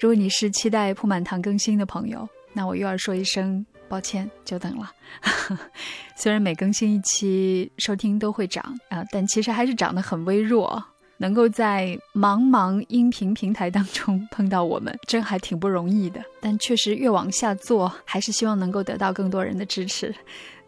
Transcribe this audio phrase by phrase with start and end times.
[0.00, 4.92] 如果你是期待铺满堂更新的朋友，那我又要说一声抱歉，久等了。
[6.16, 10.82] 虽然每更新一期收听都会涨啊，但其实还是涨得很微弱。
[11.20, 16.22] 能够在茫茫音频平台当中碰到我们，真还挺不容易的。
[16.40, 20.14] 但确实越往下做，还是希望能够得到更多人的支持。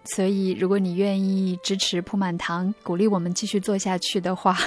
[0.02, 4.58] 所以，如果你愿意支持铺满堂，鼓励我们继续做下去的话，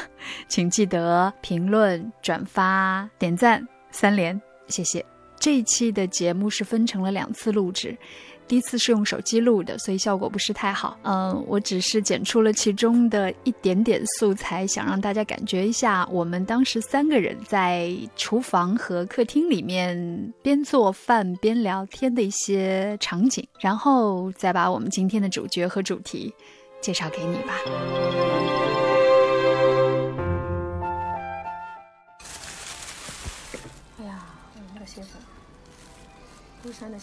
[0.47, 5.05] 请记得评论、转发、点赞三连，谢谢。
[5.39, 7.97] 这一期的节目是分成了两次录制。
[8.45, 10.97] 第一次是用手机录的，所以效果不是太好。
[11.03, 26.33] 嗯，我只是剪出了其中的一点点素材，想让大家感觉一下我们当时三个人在厨房和客厅里面边做饭边聊天的一些场景，然后再把我们今天的主角和主题
[26.81, 28.92] 介绍给你吧。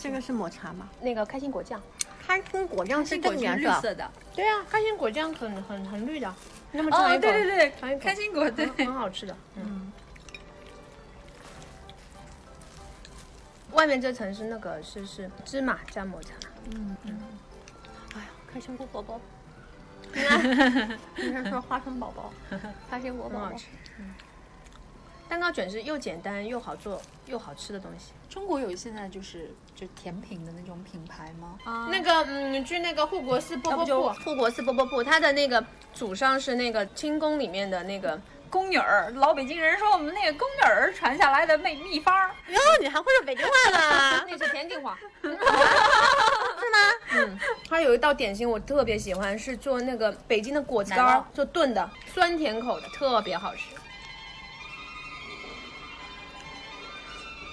[0.00, 0.89] 这个是抹茶吗？
[1.00, 1.80] 那个开心果酱，
[2.27, 4.11] 开心果酱是这个颜色的。
[4.34, 6.34] 对啊，开心果酱很很很绿的。
[6.72, 9.36] 那么尝一口，对对对，尝一口，开心果对，很好吃的。
[9.56, 9.92] 嗯。
[13.72, 16.31] 外面这层是那个是是芝麻加抹茶。
[16.75, 17.20] 嗯嗯。
[18.14, 19.20] 哎呀，开心果宝宝。
[21.19, 22.33] 应该说花生宝宝，
[22.91, 23.53] 开心果宝宝。
[23.98, 24.14] 嗯。
[25.31, 28.12] 蛋糕卷是又简单又好做又好吃的东西。
[28.28, 31.56] 中国有现在就是就甜品的那种品牌吗？
[31.62, 35.64] 啊，那个嗯，去那个护国寺波波铺，护国寺波波铺，它的那个
[35.95, 39.09] 祖上是那个清宫里面的那个宫女儿。
[39.14, 42.12] 老北京人说我们那个宫女儿传下来的秘秘方。
[42.48, 44.25] 哟，你还会说北京话呢？
[44.28, 45.39] 那是天津话， 是吗？
[47.12, 53.77] 嗯，它有一道点心我特别喜欢，是做那个北京的果子干，做炖的，酸甜口的，特别好吃。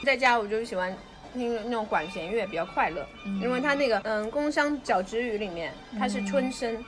[0.08, 0.95] 在家我就喜欢
[1.33, 3.05] 听那种管弦乐，比较快乐，
[3.41, 6.81] 因为它那个嗯《宫商角徵羽》里面它是春声，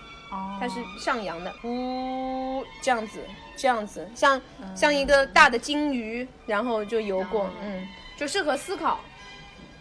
[0.57, 3.19] 它是上扬的，呜这样子
[3.57, 4.41] 这样子，像
[4.73, 7.85] 像一个大的金鱼，然后就游过，嗯，
[8.17, 9.01] 就适合思考，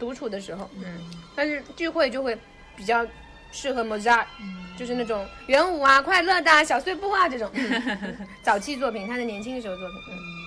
[0.01, 0.99] 独处的时候，嗯，
[1.37, 2.37] 但是聚会就会
[2.75, 3.07] 比较
[3.53, 4.25] 适合 Mozart，
[4.77, 7.49] 就是那种圆舞啊、快乐的小碎步啊这种。
[8.43, 10.38] 早期作品，他的年轻的时候作品，嗯。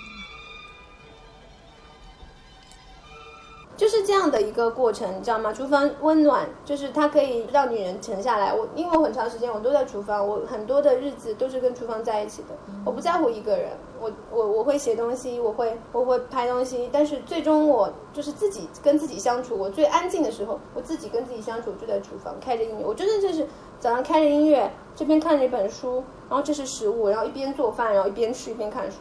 [3.81, 5.51] 就是这样的一个过程，你知道吗？
[5.51, 8.53] 厨房温暖，就是它可以让女人沉下来。
[8.53, 12.49] 我因为我很长时间我都在厨房，我很多的日子都是跟厨房在一起的。
[12.85, 19.57] 我不在乎一个人，我我我会写东西，我会我会拍东西，但是最终我就是自己跟自己相处。
[19.57, 22.85] 我最安静的时候，我自己跟自己相处就在厨房，开着音乐。
[22.85, 23.47] 我真的就是
[23.79, 28.97] 早上开着音乐，这边看着一本书，然后这是食物，然后一边做饭，然后一边吃一边看书。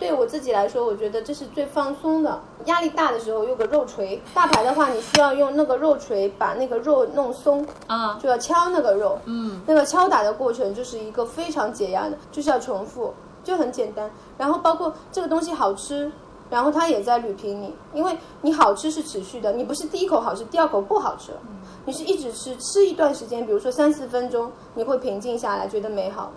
[0.00, 2.40] 对我自己来说，我觉得这是最放松的。
[2.64, 4.20] 压力大的时候，用个肉锤。
[4.34, 9.18] 大排的话，你需要用那个肉锤把那个肉弄松，啊，就要敲那个肉。
[9.26, 13.12] 嗯，那个敲打的过程就是一个非常解压的，就是要重复，
[13.44, 14.10] 就很简单。
[14.38, 16.10] 然后包括这个东西好吃，
[16.48, 21.38] 然后它也在捋平你，因为你好吃是持续的，你不是第一口好吃，第二口不好吃了，
[21.84, 26.32] 你是一直吃，吃一段时间，比如说三四分钟，你会平静下来，觉得美好。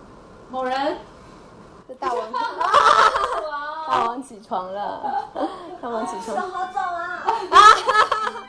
[0.51, 0.97] 某人。
[1.99, 2.31] 大王，
[3.87, 5.29] 大王起床了，
[5.81, 7.25] 大王起床，好早啊！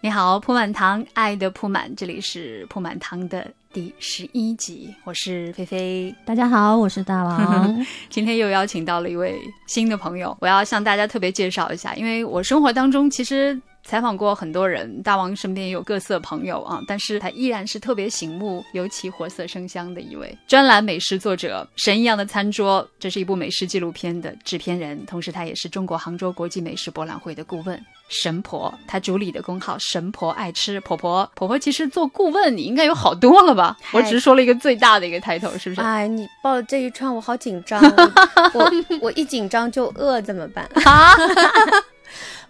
[0.00, 13.60] 你好，铺满堂，爱的铺满，这里是铺满堂的第十一集，我是菲菲，大家好，我是大王，今天又邀请到了一位新的朋友，我要向大家特别介绍一下，因为我生活当中其实。
[13.88, 21.66] 采访过很多人，大王身边也有各色朋友啊，但是他依然是特别醒目、尤其活色生香的一位专栏美食作者。
[21.76, 27.82] 神一样的餐桌，这是一部美食纪录片的制片人，同时他也是中国杭州国际美食博览会的顾问。
[28.10, 33.74] 神婆，他主理的公号“神婆爱吃”，婆婆婆婆其实做顾问，你应该有好多了吧？
[33.92, 35.80] 我只是说了一个最大的一个抬头，是不是？
[35.80, 37.82] 哎，你报这一串，我好紧张，
[38.52, 38.70] 我
[39.00, 40.68] 我一紧张就饿，怎么办？
[40.84, 41.14] 啊？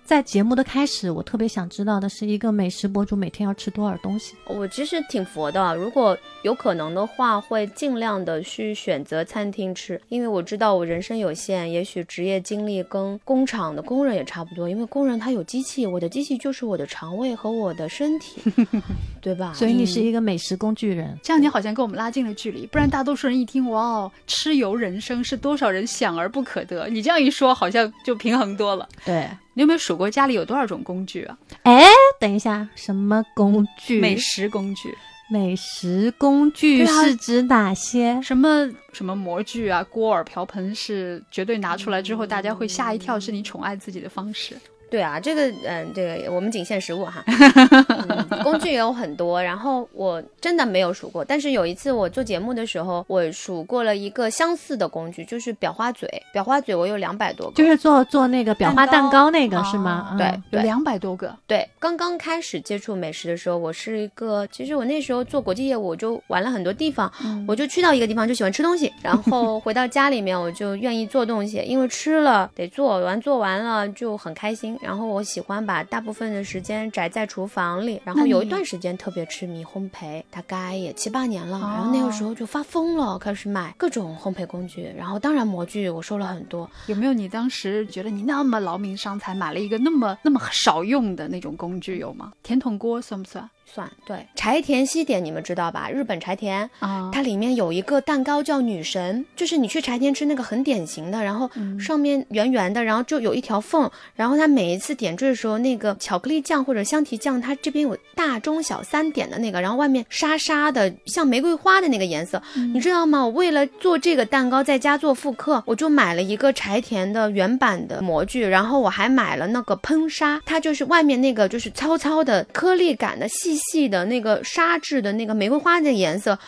[0.08, 4.34] 在节目的开始，我特别想知道的是，一个美食博主每天要吃多少东西？
[4.46, 18.40] 我其实挺佛的，如果有可能的话，会尽量的去选择餐厅吃，因为我知道我人生有限，也许职业经历跟工厂的工人也差不多，因为工人他有机器，我的机器就是我的肠胃和我的身体，
[19.20, 19.52] 对吧？
[19.54, 28.88] 所以你是一个美食工具人，这样你好像跟我们拉近了距离，不然大多数人一听哇哦，吃油人生是多少人想而不可得，你这样一说，好像就平衡多了。
[29.04, 29.28] 对。
[29.54, 31.36] 你有没有数过家里有多少种工具啊？
[31.64, 31.82] 哎，
[32.20, 34.00] 等一下，什么工具？
[34.00, 34.96] 美食工具。
[35.30, 38.18] 美食工具是指哪些？
[38.22, 44.56] 什么什么模具啊、锅碗瓢盆是绝对拿出来之后，大家会吓一跳，是你宠爱自己的方式。
[44.90, 60.14] 对啊，这个嗯，这个我们仅限食物哈、嗯 工具也有很多，然后我真的没有数过，但是有一次我做节目的时候，我数过了一个相似的工具，就是裱花嘴，裱花嘴我有两百多个，就是做做那个裱花蛋蛋糕那个是吗？
[60.19, 67.12] 对嗯有两百多个，对，刚刚开始接触美食的时候，我是一个，其实我那时候做国际业务，我就玩了很多地方，
[67.46, 74.77] 我就去到一个地方就喜欢吃东西，然后回到家里面我就愿意做东西，因为吃了得做完，做完了就很开心。
[74.80, 92.32] 然后我喜欢把大部分的时间宅在厨房里，然后有一段时间特别痴迷烘焙，大概也七八年了，然后那个时候就发疯了，开始买各种烘焙工具，然后当然模具我收了很多，有没有你当时觉得你那么劳民伤财，买了一个那么那么少用的那种工具有吗？
[92.42, 95.90] 甜筒锅算不算算对柴田西点你们知道吧？
[95.90, 96.68] 日本柴田。
[96.78, 97.10] 啊？
[97.12, 112.42] 它里面有一个蛋糕叫女神，就是你去柴田吃那个很典型的，然后上面圆圆的，然后就有一条缝，然后它每一次点缀的时候，那个巧克力酱或者香缇酱，它这边有大中小三点的那个，然后外面沙沙的像玫瑰花的那个颜色，
[112.72, 113.24] 你知道吗？
[113.24, 126.38] 我为了做这个蛋糕，在家做复刻，我就买了一个柴田的原版的模具，然后我还买了那个喷砂，它就是外面那个就是糙糙的颗粒感的细细的那个纱质的那个玫瑰花的颜色。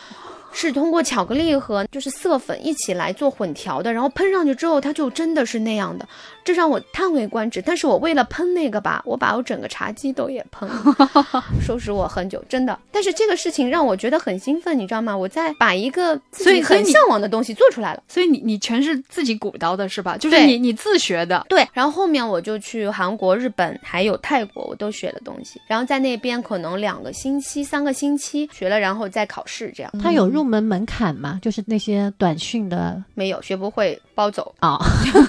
[0.53, 6.07] 是通过巧克力和就是色粉一起来做混调的，然后喷上去之后，它就真的是那样的，
[6.43, 7.61] 这让我叹为观止。
[7.61, 12.77] 但是我为了喷那个吧，我把我整个茶几都也喷了， 收拾我很久，真的。
[12.91, 15.15] 但是这个事情让我觉得很兴奋，你知道吗？
[15.15, 18.03] 我在把一个自己很向往的东西做出来了。
[18.07, 20.17] 所以你你全是自己鼓捣的是吧？
[20.17, 21.45] 就是你你自学的。
[21.49, 25.61] 对，然后后面我就去韩国、日本还有泰国，我都学了东西。
[25.67, 31.39] 然后在那边可能两个星期、三个星期学了，然后再考试，这样他有入门门槛嘛？
[31.41, 34.53] 就是那些短讯的没有学不会包走。
[34.59, 34.79] 啊。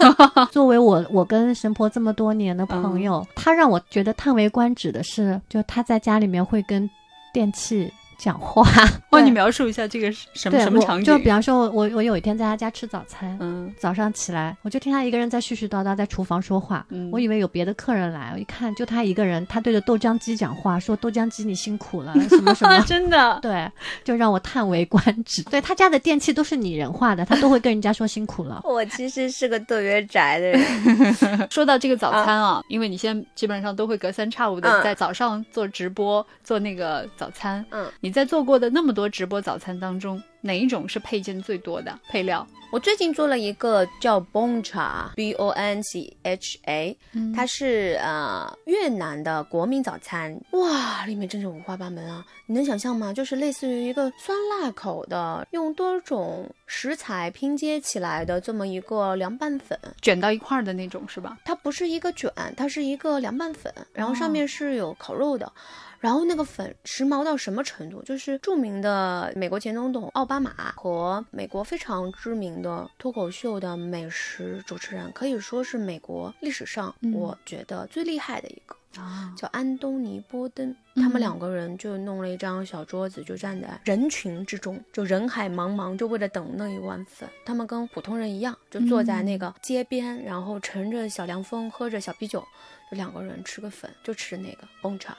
[0.51, 6.89] 作为我我跟神婆这么多年的朋友，他让我觉得叹为观止的是，就他在家里面会跟
[7.33, 8.63] 电器讲话。
[9.11, 11.05] 帮对你描述一下这个是什么对，什么场景？
[11.05, 22.81] 就比方说我，我有一天在他家吃早餐，嗯早上起来，我就听他一个人在絮絮叨叨在厨房说话，嗯我以为有别的客人来，我一看就他一个人，他对着豆浆机讲话，说豆浆机你辛苦了， 什么什么。
[22.87, 23.39] 真的。
[23.43, 23.71] 对，
[24.05, 25.43] 就让我叹为观止。
[25.45, 28.61] 对他家的电器都是拟人化的，他都会跟人家说辛苦了。
[28.65, 37.65] 我其实是个特别宅的人，说到这个早餐啊，因为你现在基本上都会隔三差五的嗯在早上做直播，做那个早餐。
[37.71, 42.47] 嗯，你在做过的那么多直播早餐当中，哪一种是配件最多的配料？
[42.73, 46.97] 我最近做了一个叫 Bon Cha，B O N C H A，、
[47.37, 52.25] 它是呃越南的国民早餐，哇，里面真是五花八门啊！
[52.47, 53.13] 你能想象吗？
[53.13, 59.79] 就是类似于一个酸辣口的，用多种食材拼接起来的这么一个凉拌粉。
[60.01, 61.37] 卷到一块儿的那种是吧？
[61.45, 65.53] 它不是一个卷，它是一个凉拌粉，然后上面是有烤肉的。
[66.03, 68.03] 然后那个粉时髦到什么程度？
[68.03, 78.75] 就是著名的美国前总统奥巴马和美国非常知名的脱口秀的美食主持人，可以说是美国历史上嗯我觉得最厉害的一个。
[79.01, 87.27] 啊，叫安东尼·波登，嗯他们两个人就弄了一张小桌子，就站在人群之中，就人海茫茫，就为了等那一碗粉。
[87.47, 92.45] 他们跟普通人一样，就坐在那个街边，然后乘着小凉风，喝着小啤酒，
[92.91, 95.17] 就两个人吃个粉，就吃那个崩茶。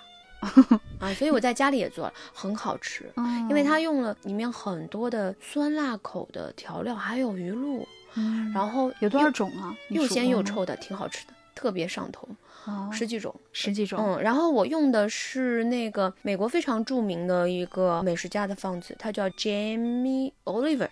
[1.00, 7.86] 啊，所以我在家里也做了，很好吃，因因为它用了里面很多的酸辣口的调料，还有鱼露，
[8.54, 9.76] 然后有多少又种啊？
[9.90, 12.28] 又鲜又臭的，挺好吃的，特别上头，
[12.66, 13.34] 哦十几种。
[13.52, 14.00] 十几种。
[14.00, 20.90] 嗯，然后我用的是那个美国非常著名的一个美食家的放子，他叫 Jamie Oliver。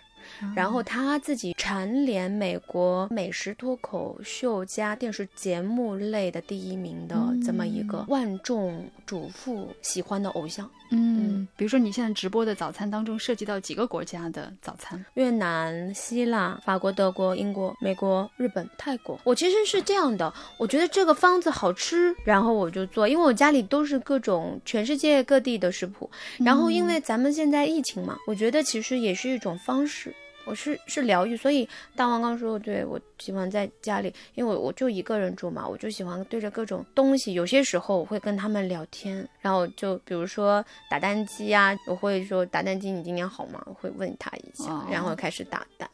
[0.54, 10.68] 然后他自己蝉联美国美食脱口秀加电视节目类的第一名的这么一个万众瞩目喜欢的偶像。
[10.94, 15.02] 嗯，比如说你现在直播的早餐当中涉及到几个国家的早餐？
[15.14, 19.18] 越南、希腊、法国、德国、英国、美国、日本、泰国。
[19.24, 26.10] 我其实是这样的，我觉得这个方子好吃，然后我就做，因为我家里都是各种全世界各地的食谱。
[26.38, 30.14] 然后因为咱们现在疫情嘛，我觉得其实也是一种方式。
[30.44, 43.62] 我是是疗愈，所以大王刚说，对我喜欢在家里，因为我我就一个人住嘛，我就喜欢对着各种东西，有些时候我会跟他们聊天，然后就比如说打蛋机啊，我会说打蛋机你今年好吗？
[43.66, 45.88] 我会问他一下，哦然后开始打蛋。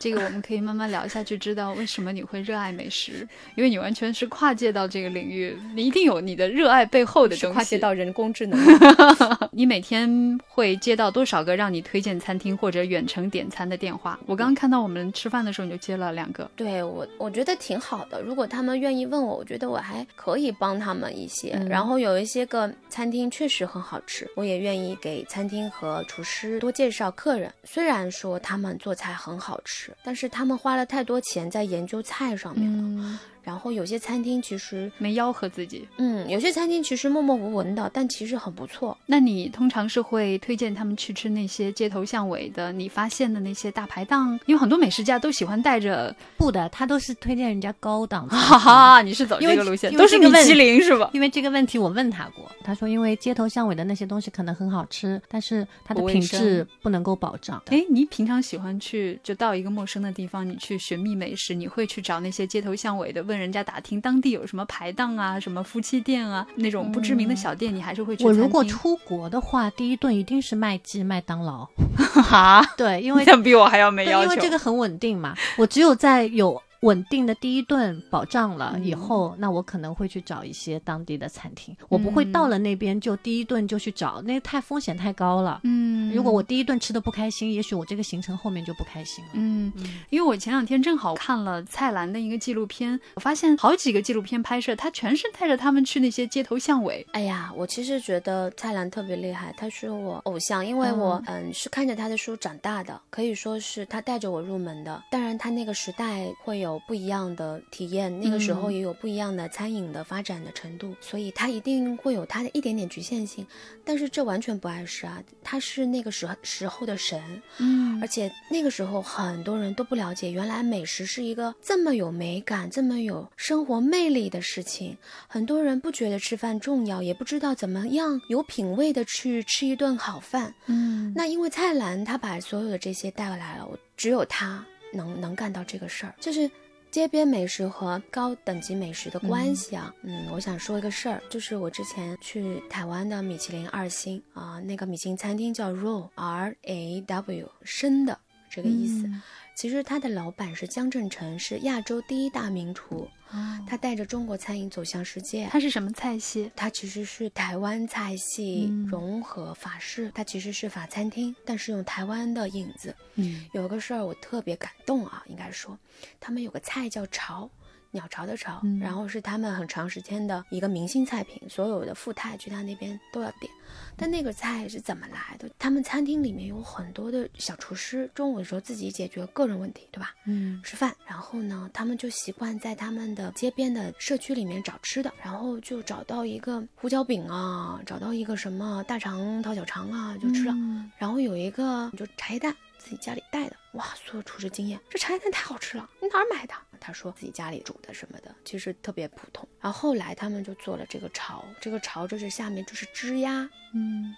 [0.00, 7.54] 这个我们可以慢慢聊下去，知道为什么你会热爱美食，因为你完全是跨界到这个领域，你一定有你的热爱背后的东西。
[7.54, 8.58] 跨界到人工智能。
[9.52, 14.18] 你每天会接到多少个让你推荐餐厅或者远程点餐的电话？
[14.24, 16.50] 我刚刚看到我们吃饭的时候你就接了两个。
[16.56, 18.22] 对我，我觉得挺好的。
[18.22, 21.50] 如果他们愿意问我，我觉得我还可以帮他们一些。
[21.60, 27.52] 嗯然后有一些个餐厅确实很好吃，我也愿意给餐厅和厨师多介绍客人。
[27.64, 33.20] 虽然说他们做菜很好吃，但是他们花了太多钱在研究菜上面了。
[33.42, 35.86] 然后有些餐厅其实，没吆喝自己。
[35.98, 38.96] 嗯，有些餐厅其实默默无闻的，但其实很不错。
[39.06, 44.38] 那你通常是会推荐他们去吃那些街头巷尾的你发现的那些大排档？
[44.46, 48.36] 因为很多美食家都喜欢带着，不的，他都是推荐人家高档的。
[48.36, 51.10] 哈哈，你是走这个路线，都是米其林是吧？
[51.12, 57.62] 因为这个问题我问他过，他说因为街头巷尾的那些东西可能很好吃，但是它的品质不能够保障。
[57.66, 68.32] 哎，你平常喜欢去就到一个陌生的地方，你去寻觅美食，你会去找那些街头巷尾的，问人家打听当地有什么排档啊、什么夫妻店啊那种不知名的小店，你还是会去我。
[68.32, 71.66] 如果出国的话，第一顿一定是麦记、麦当劳。
[72.22, 74.24] 哈，对，因为 比我还要没要求。
[74.24, 75.34] 因为这个很稳定嘛。
[75.56, 81.76] 我只有在有稳定的第一顿保障了以后，那我可能会去找一些当地的餐厅。
[81.88, 85.60] 我不会到了那边就第一顿就去找，那太风险太高了。
[85.64, 89.30] 嗯，如果我第一顿吃的不开心，也许我这个行程后面就不开心了。
[89.34, 89.72] 嗯，
[90.08, 97.06] 因为我前两天正好看了蔡澜的一个纪录片，我发现好几个纪录片拍摄，他全是带着他们去那些街头巷尾。
[97.12, 105.02] 哎呀，我其实觉得蔡澜特别厉害，他是我偶像，因为我嗯是看着他的书长大的，可以说是他带着我入门的。
[105.10, 113.46] 当然，他那个时代会有不一样的体验，那个时候嗯也有不一样的餐饮的发展的程度，所以他一定会有他的一点点局限性。
[113.84, 124.96] 但是这完全不碍事啊，他是那个时时候的神，嗯而且那个时候很多人都不了解，原来美食是一个这么有美感、这么有生活魅力的事情。
[125.26, 130.54] 很多人不觉得吃饭重要，也不知道怎么样有品味的去吃一顿好饭。
[130.66, 136.50] 嗯，那因为蔡澜他把所有的这些带来了，只有他能能干到这个事儿，就是。
[136.90, 148.18] 街边美食和高等级美食的关系啊，嗯我想说一个事儿，就是我之前去台湾的米其林二星啊、那个米其林餐厅叫 Raw R A W 生的
[148.50, 149.06] 这个意思。
[149.06, 149.22] 嗯
[149.60, 155.46] 其实他的老板是江振成，是亚洲第一大名厨，哦他带着中国餐饮走向世界。
[155.52, 156.50] 他是什么菜系？
[156.56, 162.96] 他其实是台湾菜系嗯融合法式，他其实是法餐厅，但是用台湾的影子。
[163.16, 165.78] 嗯有个事儿我特别感动啊，应该说，
[166.18, 167.50] 他们有个菜叫巢，
[167.90, 173.50] 鸟巢的巢，嗯然后是他们很长时间的一个明星菜品，所有的富太去他那边都要点。
[173.96, 175.48] 但那个菜是怎么来的？
[175.58, 180.14] 他们餐厅里面有很多的小厨师，中午的时候自己解决个人问题，对吧？
[180.24, 190.52] 嗯吃饭，然后呢，他们就习惯在他们的街边的社区里面找吃的，然后就找到一个胡椒饼啊，找到一个什么大肠掏小肠啊，就吃了。
[190.56, 196.54] 嗯然后有一个就茶叶蛋，自己家里带的，哇，所有厨师惊艳，这茶叶蛋太好吃了，你哪儿买的？
[196.80, 199.46] 他说自己家里煮的什么的，其实特别普通。
[199.60, 204.14] 然后后来他们就做了这个巢，这个巢就是下面就是枝丫，嗯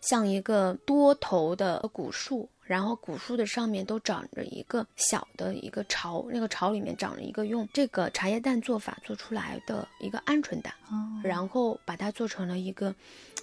[0.00, 12.92] 像一个多头的古树，然后古树的上面都长着一个小的一个巢，那个巢里面长着一个用这个茶叶蛋做法做出来的一个鹌鹑蛋，哦然后把它做成了一个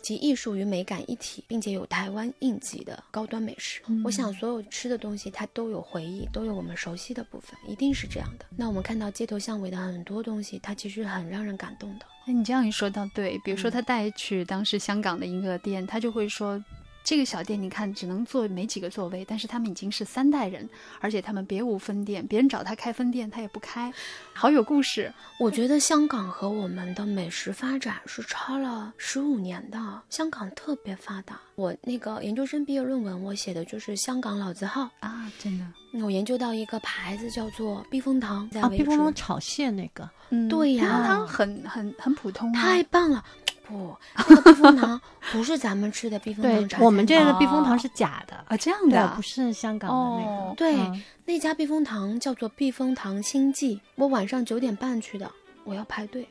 [0.01, 3.81] 集艺术与美感一体，并且有台湾印记的高端美食。
[4.03, 8.45] 我想所有吃的东西它都有回忆，都有我们熟悉的部分，一定是这样的。
[8.57, 12.05] 那我们看到街头巷尾的很多东西，它其实很让人感动的。
[12.25, 16.63] 哎，你这样一说到对，比如嗯说他带去当时香港的一个店，他就会说。
[17.09, 23.91] 这个小店你看只能坐没几个座位，但是他们已经是三代人，而且他们别无分店，别人找他开分店他也不开，
[24.31, 25.11] 好有故事。
[25.39, 29.79] 我觉得香港和我们的美食发展是超了十五年的。
[30.11, 34.87] 香港特别发达，我那个研究生毕业论文我写的就是香港老字号。
[34.99, 35.65] 啊，真的，
[36.05, 43.25] 我研究到一个牌子叫做避风塘，在啊，避风塘炒蟹那个，嗯，对呀避风塘很很很普通啊，太棒了。
[43.69, 43.95] 不，
[44.27, 44.99] 那个避风塘
[45.31, 50.31] 不是咱们吃的避风对塘茶餐，我们这个避风哦塘是假的，啊这样的啊，不是香港的那个。
[50.31, 55.31] 哦对嗯那家避风塘叫做避风塘星际，我晚上九点半去的，
[55.63, 56.27] 我要排队。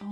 [0.00, 0.06] 哦，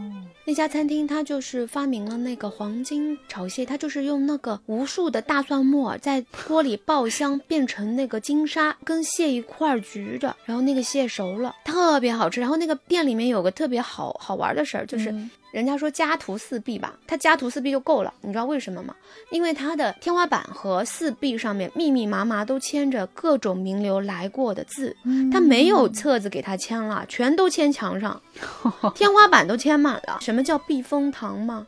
[0.45, 12.41] 那家餐厅它就是发明了那个黄金炒蟹，它就是用那个无数的大蒜末在锅里爆香，变成那个金沙，跟蟹一块儿焗着，然后那个蟹熟了，特别好吃。
[12.41, 18.13] 然后那个店里面有个特别好好玩的事儿，就是嗯人家说家徒四壁吧，他家徒四壁就够了。
[18.21, 18.95] 你知道为什么吗？
[19.31, 24.95] 因为他的天花板和四壁上面密密麻麻都签着各种名流来过的字，
[25.33, 28.21] 他没有册子给他签了，全都签墙上，
[28.95, 30.19] 天花板都签满了。
[30.21, 31.67] 什么叫避风塘吗？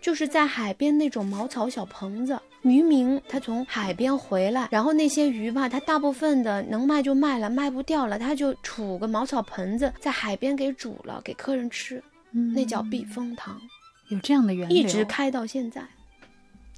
[0.00, 13.60] 就是在海边那种茅草小棚子，渔民他从海边回来，然后那些鱼吧，他大部分的能卖就卖了，卖不掉了，他就杵个茅草盆子在海边给煮了，给客人吃，那叫避风塘，
[14.08, 15.86] 有这样的源流，一直开到现在。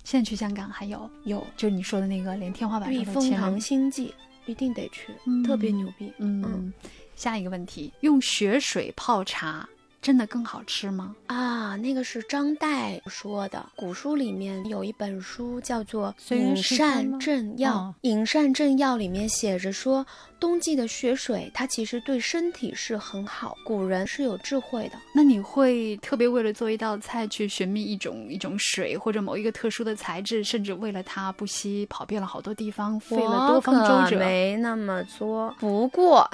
[0.02, 4.14] 现在去香港还有，有就是你说的那个，连天花板都签了风塘星际，
[4.47, 6.12] 一定得去，嗯特别牛逼。
[6.19, 6.73] 嗯，
[7.14, 9.69] 下一个问题，用雪水泡茶
[10.02, 11.14] 真的更好吃吗？
[11.26, 13.64] 啊，那个是张岱说的。
[13.76, 20.04] 古书里面有一本书叫做《饮膳正要》，哦饮膳正要》里面写着说，
[20.38, 24.92] 冬季的雪水它其实对身体是很好，古人是有智慧的。
[25.14, 34.19] 那你会特别为了做一道菜去寻觅一种一种水或者某一个特殊的材质，甚至为了它不惜跑遍了好多地方，费了多方周折。
[34.19, 36.28] 没那么作，不过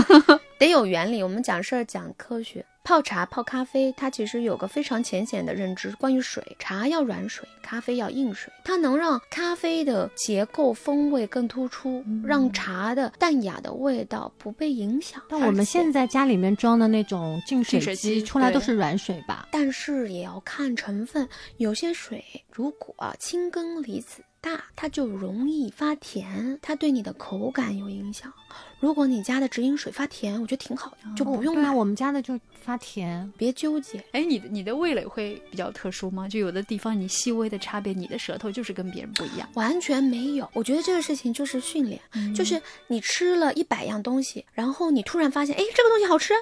[0.58, 1.22] 得有原理。
[1.22, 2.64] 我们讲事儿讲科学。
[2.84, 15.22] 泡茶、泡咖啡，它其实有个非常浅显的认知，关于水，茶要软水，咖啡要硬水，它能让咖啡的结构风味更突出，让茶的淡雅的味道不被影响。
[15.28, 19.46] 但我们现在家里面装的那种净水机机出来都是软水吧？
[19.52, 28.32] 但是也要看成分，有些水如果氢根离子大，它就容易发甜，它对你的口感有影响。
[28.80, 33.30] 如果你家的直饮水发甜，我觉得挺好的，就不用买对啊，，我们家的就发甜。
[33.36, 34.02] 别纠结。
[34.12, 36.28] 哎，你的你的味蕾会比较特殊吗？
[36.28, 39.48] 就有的地方你细微的差别，你的舌头就是跟别人不一样。
[39.54, 42.00] 完全没有，我觉得这个事情就是训练，
[42.32, 46.32] 就是你吃了一百样东西，然后你突然发现，哎，这个东西好吃，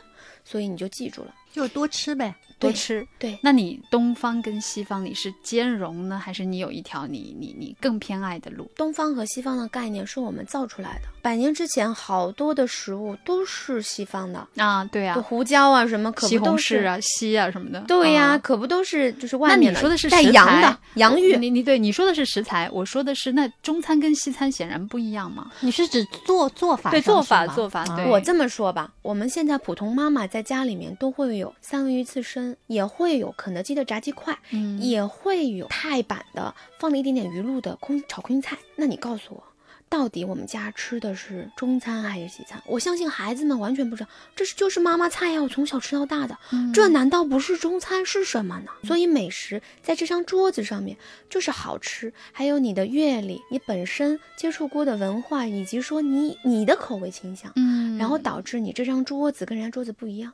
[0.45, 1.35] 所以你就记住了。
[1.51, 2.35] 就多吃呗。
[2.59, 3.07] 对多吃。
[3.19, 8.71] 对，那你东方跟西方你是兼容呢，还是你有一条你你你更偏爱的路？
[8.77, 11.09] 东方和西方的概念是我们造出来的。
[11.27, 17.81] 百年之前，好多的食物都是西方的，啊，对啊，胡椒啊什么，可西不都是红柿啊、西啊什么的。
[17.89, 25.51] 对呀、啊可不都是就是外面那你说的是带食材洋的洋芋，你你对你说的是食材，我说的是那中餐跟西餐显然不一样嘛。
[25.59, 38.57] 你是指做做法对做法做法对我这么说吧，我们现在普通妈妈在家里面都会有三文鱼刺身，也会有肯德基的炸鸡块，嗯也会有泰版的放了一点点鱼露的空炒空心菜。
[38.77, 39.43] 那你告诉我，
[39.89, 42.61] 到底我们家吃的是中餐还是西餐？
[42.67, 48.71] 我相信孩子们完全不知道，这是就是妈妈菜呀，我从小吃到大的，嗯这难道不是中餐是什么呢？
[48.85, 50.97] 所以美食在这张桌子上面
[51.31, 60.33] 就是好吃，还有你的阅历、你本身接触过的文化，以及说你你的口味倾向，嗯然后导致你这张桌子跟人家桌子不一样。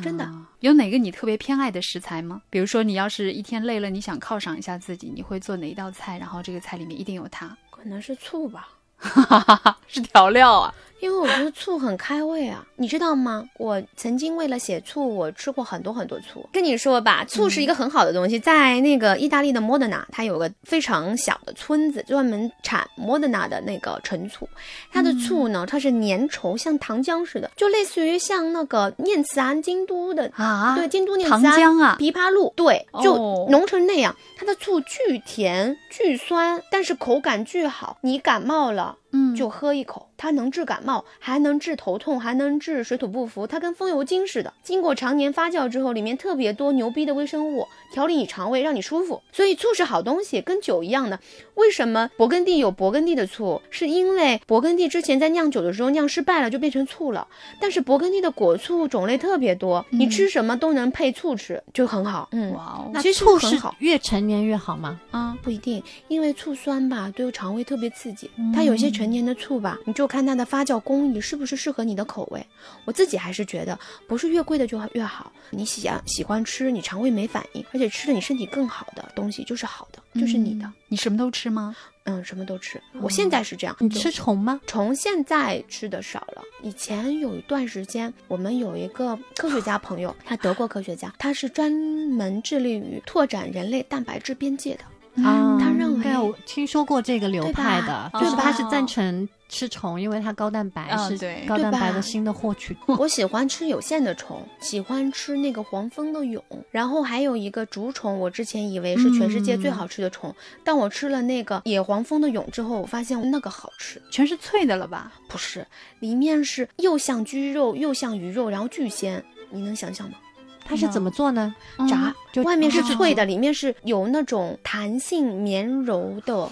[0.00, 2.40] 真的啊有哪个你特别偏爱的食材吗？
[2.48, 6.16] 比如说，你要是一天累了，你想犒赏一下自己，你会做哪一道菜？
[6.16, 8.68] 然后这个菜里面一定有它，可能是醋吧，
[9.00, 10.74] 哈哈哈哈是调料啊。
[11.00, 13.44] 因为我觉得醋很开胃啊，你知道吗？
[13.58, 16.46] 我曾经为了写醋，我吃过很多很多醋。
[16.52, 24.48] 跟你说吧，醋是一个很好的东西，在那个意大利的莫德纳，它有个非常小的村子，专门产莫德纳的那个陈醋。
[24.92, 34.14] 它的醋呢，它是粘稠，像糖浆似的，就类似于像那个念慈庵京都的啊对，京都念糖慈庵浆啊枇杷露，对，就哦浓成那样。
[34.36, 37.98] 它的醋巨甜巨酸，但是口感巨好。
[38.02, 43.46] 你感冒了，嗯就喝一口，它能治感冒，还能治头痛，还能治水土不服。
[43.46, 49.22] 它跟风油精似的，经过常年发酵之后，里面特别多牛逼的微生物，调理你肠胃，让你舒服。
[49.32, 51.18] 所以醋是好东西，跟酒一样的。
[51.54, 53.60] 为什么勃艮第有勃艮第的醋？
[53.70, 57.26] 是因为勃艮第之前在酿酒的时候酿失败了，就变成醋了。
[57.60, 62.28] 但是勃艮第的果醋种类特别多，你吃什么都能配醋吃，就很好。
[62.32, 65.00] 嗯，哇哦，那其实醋是很好越陈年越好吗？
[65.10, 68.30] 啊，不一定，因为醋酸吧，对肠胃特别刺激。
[68.54, 72.46] 它有些陈年的醋吧，你就看它的发酵工艺是不是适合你的口味。
[72.84, 75.32] 我自己还是觉得，不是越贵的就越好。
[75.48, 80.70] 你喜欢喜欢吃，你肠胃没反应，而且吃了你身体更好的东西就是好的，就是你的。
[80.88, 81.74] 你什么都吃吗？
[82.04, 82.78] 嗯，什么都吃。
[83.00, 83.74] 我现在是这样。
[83.80, 84.60] 你吃虫吗？
[84.66, 94.84] 虫现在吃的少了，以前有一段时间，我们有一个科学家朋友，他德国科学家，他是专门致力于拓展人类蛋白质边界的。
[95.16, 102.76] 啊，他认为对啊，我听说过这个流派的，就是他是赞成吃虫，因为它高蛋白是高蛋白的新的获取。
[102.86, 115.12] 我喜欢吃有限的虫，喜欢吃那个黄蜂的蛹，然后还有一个竹虫，我之前以为是全世界最好吃的虫，但我吃了那个野黄蜂的蛹之后，我发现那个好吃，全是脆的了吧？
[115.28, 115.66] 不是，
[115.98, 120.16] 里面是又像鸡肉又像鱼肉，然后巨鲜，你能想象吗？
[120.64, 121.54] 它是怎么做呢？
[121.88, 126.48] 炸，就外面是哦脆的，里面是有那种弹性绵柔的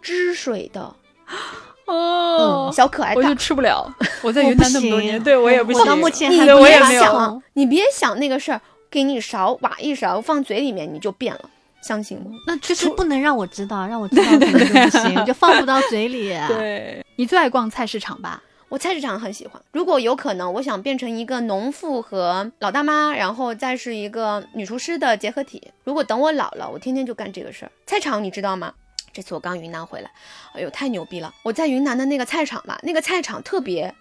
[0.00, 0.94] 汁水的，
[1.86, 3.34] 哦嗯，小可爱我就。
[3.34, 3.92] 吃不了。
[4.22, 5.80] 我在云南那么多行年，对我也不行。
[5.80, 8.60] 我到目前你还没有我也没有想，你别想那个事儿，
[8.90, 11.50] 给你勺挖一勺放嘴里面，你就变了，
[11.82, 12.30] 相信我。
[12.46, 16.32] 那就是不能让我知道，让我知道可能就不行， 就放不到嘴里。
[16.48, 18.42] 对你最爱逛菜市场吧？
[18.70, 25.72] 我菜市场很喜欢，如果有可能，我想变成一个农妇和老大妈，然后再是一个女厨师的结合体。
[25.82, 27.72] 如果等我老了，我天天就干这个事儿。
[27.84, 28.72] 菜场你知道吗？
[29.12, 30.12] 这次我刚云南回来，
[30.54, 31.34] 哎呦太牛逼了！
[31.42, 33.92] 我在云南的那个菜场吧，那个菜场特别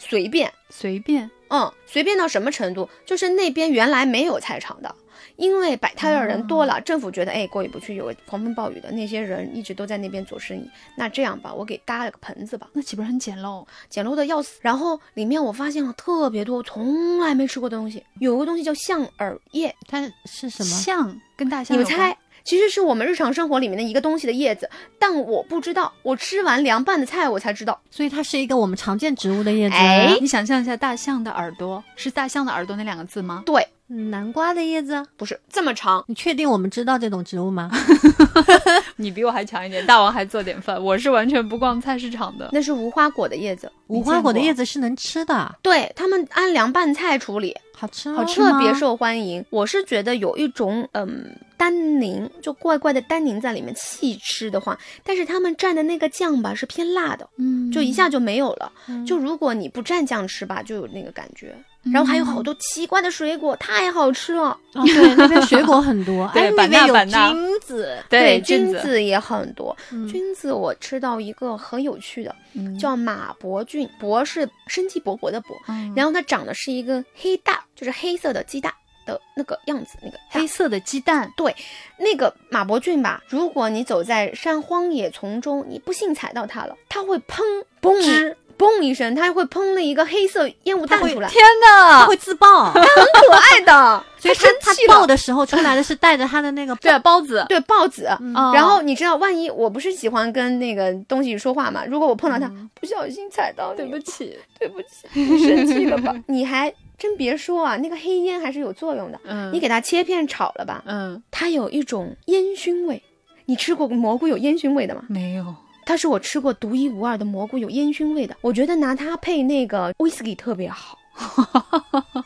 [0.00, 2.90] 随便，随便嗯，随便到什么程度？
[3.06, 4.92] 就是那边原来没有菜场的，
[5.38, 10.68] 因为摆摊的人多了，政府觉得哎过意不去，有个狂风暴雨的那些人一直都在那边做生意。
[10.96, 13.64] 那这样吧，我给搭了个盆子吧，那岂不是很简陋？
[13.88, 14.58] 简陋的要死。
[14.62, 20.70] 然后里面我发现了特别多我从来没吃过的东西，有个东西叫象耳叶，它是什么？
[20.70, 22.16] 象跟大象，你们猜？
[22.44, 27.78] 其实是我们日常生活里面的一个东西的叶子，但我不知道，我吃完凉拌的菜我才知道。
[27.90, 29.76] 所以它是一个我们常见植物的叶子。
[29.76, 33.42] 哎你想象一下，大象的耳朵是大象的耳朵那两个字吗？
[33.44, 35.04] 对，嗯南瓜的叶子。
[35.16, 37.70] 不是这么长，你确定我们知道这种植物吗？
[38.96, 42.50] 你比我还强一点，大王还做点饭，我是完全不逛菜市场的。
[42.52, 43.70] 那是无花果的叶子。
[43.88, 48.16] 无花果的叶子是能吃的，对他们按凉拌菜处理，好吃吗？
[48.16, 49.44] 好吃特别受欢迎。
[49.50, 51.24] 我是觉得有一种嗯
[51.56, 58.70] 单宁，就怪怪的单宁在里面，细吃的话，但是他们蘸的那个酱吧是偏辣的，嗯就一下就没有了。
[58.88, 61.56] 嗯就如果你不蘸酱吃吧，就有那个感觉。
[61.92, 64.56] 然后还有好多奇怪的水果，太好吃了。
[64.74, 69.76] 哦，对，那边水果很多， 对哎，那板边有菌子，对菌菌子子也很多。
[69.90, 78.72] 嗯菌子我吃到一个很有趣的，嗯叫马勃菌，勃是生机勃勃的勃，嗯然后它长的是一个黑蛋，就是黑色的鸡蛋
[79.06, 81.54] 的那个样子，那个黑色的鸡蛋，对
[81.98, 87.42] 那个马勃菌吧，如果你走在山荒野丛中，你不幸踩到它了，它会砰
[87.80, 92.00] 嘣吱嘣一声，它会喷了一个黑色烟雾弹出来，天哪！
[92.00, 94.94] 它会自爆，它很可爱的， 所以它生气了。
[94.94, 98.10] 它爆的时候出来的是带着它的那个对孢子，对孢子，
[98.52, 101.84] 然后你知道，万一我不是喜欢跟那个东西说话嘛？
[101.86, 106.14] 如果我碰到它，嗯不小心踩到你，对不起，对不起，你生气了吧？
[106.26, 109.20] 你还真别说啊，那个黑烟还是有作用的。
[109.24, 113.02] 嗯你给它切片炒了吧，嗯它有一种烟熏味。
[113.46, 115.04] 你吃过蘑菇有烟熏味的吗？
[115.08, 115.54] 没有，
[115.88, 118.36] 它是我吃过独一无二的蘑菇，有烟熏味的。
[118.42, 120.98] 我觉得拿它配那个威士忌特别好，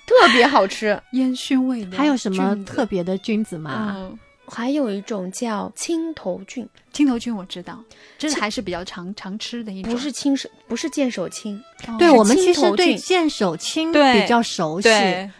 [0.04, 1.00] 特别好吃。
[1.14, 3.94] 烟熏味的，还有什么特别的菌子吗？
[3.96, 4.18] 嗯，
[4.52, 7.82] 还有一种叫青头菌，青头菌我知道，
[8.18, 11.56] 这还是比较常常吃的一种，不是青手，不是剑手青，
[11.88, 14.88] 哦对我们其实对剑手青比较熟悉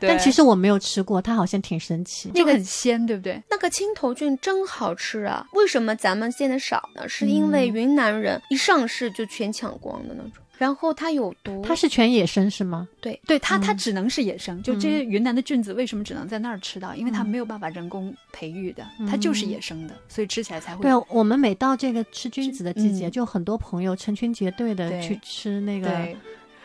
[0.00, 2.30] 但其实我没有吃过，它好像挺神奇。
[2.30, 3.40] 就很鲜，对不对？
[3.50, 5.46] 那个青头菌真好吃啊！
[5.52, 7.08] 为什么咱们见的少呢？
[7.08, 12.88] 是因为嗯云南人一上市就全抢光的那种，然后它有毒，它是全野生是吗？
[13.00, 14.62] 对对它，它嗯只能是野生。
[14.62, 16.94] 就这些云南的菌子，为什么只能在那儿吃到？
[16.94, 26.16] 因为它嗯没有办法人工培育的，它就是野生的，所以吃起来才会对啊，我们每到这个吃菌子的季节，嗯就很多朋友成群结队的去吃那个对。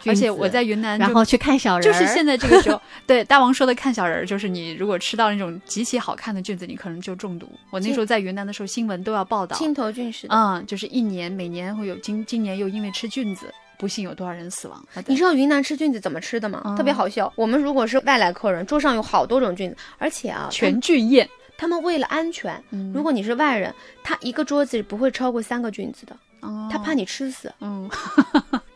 [0.05, 7.49] 而且我在云南，然后去看小人儿，就是现在这个时候， 对大王说的看小人儿，就是你如果吃到那种极其好看的菌子，你可能就中毒。
[7.71, 10.35] 我那时候在云南的时候，新闻都要报道，青头菌是的。
[10.35, 14.83] 嗯，就是一年每年会有今今年又因为吃菌子，不幸有多少人死亡。
[15.05, 16.61] 你知道云南吃菌子怎么吃的吗？
[16.65, 17.31] 嗯特别好笑。
[17.35, 27.53] 我们如果是外来客人，桌上有好多种菌子，而且啊，全菌宴，他们为了安全，嗯如果你是外人，他一个桌子不会超过三个菌子的，哦他怕你吃死。
[27.61, 27.89] 嗯，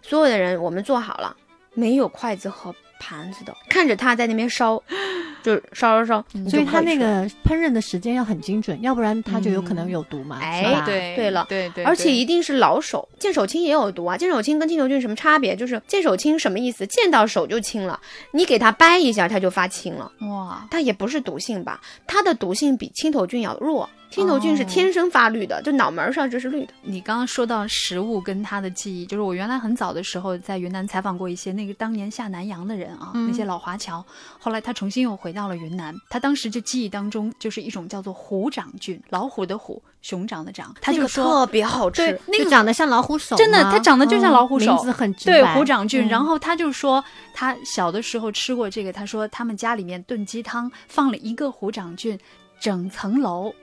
[0.01, 1.35] 所有的人，我们做好了，
[1.73, 4.81] 没有筷子和盘子的，看着他在那边烧，
[5.41, 10.37] 就烧烧烧，所以它那个烹饪的时间要很精准，要不然它就有可能有毒嘛。
[10.39, 14.15] 哎对对了对对，而且一定是老手，见手青也有毒啊。
[14.15, 15.55] 见手青跟青头菌什么差别？
[15.55, 16.85] 就是见手青什么意思？
[16.85, 17.99] 见到手就青了，
[18.31, 20.11] 你给它掰一下，它就发青了。
[20.21, 21.81] 哇，它也不是毒性吧？
[22.05, 23.89] 它的毒性比青头菌要弱。
[24.11, 24.65] 青头菌是哦。
[24.69, 26.73] 天生发绿的，就脑门上就是绿的。
[26.83, 33.27] 你刚刚说到食物跟他的记忆，就是我原来很早的时候在云南采访过一些那个当年下南洋的人啊，嗯。
[33.27, 34.05] 那些老华侨，
[34.37, 41.31] 后来他重新又回到了云南，他当时就记忆当中就是一种叫做虎掌菌，老虎的虎，熊掌的掌，他那个就说。
[41.31, 44.73] 特别好吃对，，那个长得像老虎手，真的它长得就像老虎手。
[44.73, 46.09] 嗯名字很直对虎掌菌，嗯。
[46.09, 52.17] 然后他就说他小的时候吃过这个，他说他们家里面炖鸡汤放了一个虎掌菌，
[52.59, 53.53] 整层楼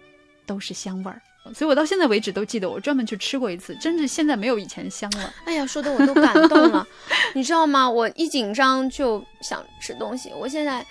[0.49, 1.23] 都是香味儿。
[1.55, 5.33] 所以我到现在为止都记得，我专门去吃过一次，真是现在没有以前香了。
[5.47, 6.87] 哎呀，说的我都感动了，
[7.35, 7.89] 你知道吗？
[7.89, 10.85] 我一紧张就想吃东西，我现在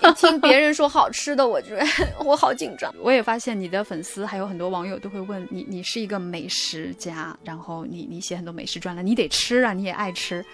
[0.00, 1.86] 一 听别人说好吃的，我觉得
[2.24, 2.92] 我好紧张。
[3.00, 10.44] 我也发现你的粉丝还有很多网友都会问你，你是一个美食家，然后你你写很多美食专栏，你得吃啊，你也爱吃，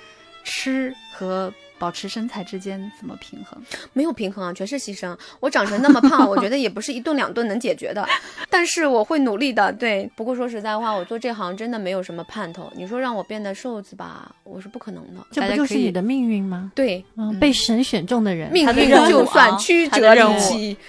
[0.48, 3.62] 吃和保持身材之间怎么平衡？
[3.92, 5.16] 没有平衡啊，全是牺牲。
[5.38, 8.04] 我长成那么胖，我觉得也不是一顿两顿能解决的，
[8.50, 9.70] 但是我会努力的。
[9.74, 12.72] 对，不过说实在话，我做这行真的没有什么盼头。
[12.74, 15.24] 你说让我变得瘦子吧，我是不可能的。
[15.30, 16.72] 这不就是你的命运吗？
[16.74, 20.76] 对，嗯，被神选中的人，命运就算啊曲折离奇。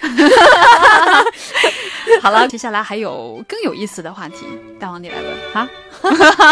[2.22, 4.46] 好了，接下来还有更有意思的话题，
[4.78, 5.68] 大王你来问啊？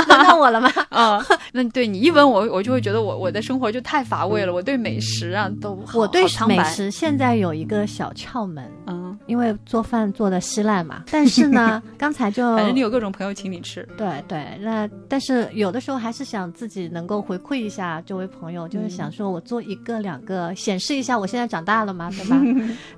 [0.08, 0.70] 轮到 我了吗？
[0.90, 1.24] 嗯。
[1.52, 8.97] 那对你一问我，我就会觉得我我的生活就太乏味了，我对美食啊都好我对美食现在有一个小窍门，嗯，
[9.28, 11.04] 因为做饭做的稀烂嘛。
[11.12, 22.40] 但是呢， 刚才就反正你有各种朋友请你吃，对对，那但是有的时候还是想自己能够回馈一下周围朋友，就是想说我做一个两个，显示一下我现在长大了嘛， 对吧？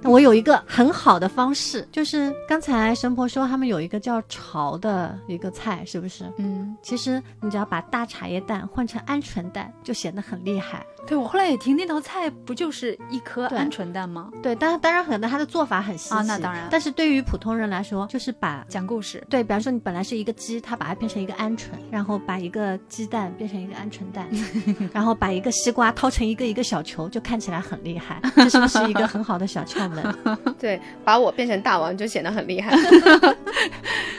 [0.01, 6.25] 那我有一个很好的方式，就是刚才神婆说他们有一个叫潮的一个菜，是不是？
[6.39, 10.85] 嗯，其实你只要把大茶叶蛋换成鹌鹑蛋，就显得很厉害。
[11.07, 14.31] 对我后来也听那道菜不就是一颗鹌鹑蛋吗？
[14.43, 24.29] 对，当然当然可能它的做法很稀奇啊那当然但是对于普通人来说，就是把讲故事，对，比方说你本来是一个鸡，它把它变成一个鹌鹑，然后把一个鸡蛋变成一个鹌鹑蛋，
[24.93, 28.21] 然后把一个西瓜掏成一个一个小球，就看起来很厉害。
[28.37, 30.17] 这是不是一个很好的小窍门？
[30.59, 32.77] 对，把我变成大王就显得很厉害。